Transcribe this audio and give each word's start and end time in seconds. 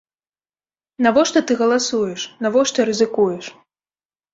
Навошта 1.07 1.39
ты 1.51 1.59
галасуеш, 1.61 2.21
навошта 2.43 2.79
рызыкуеш? 2.93 3.45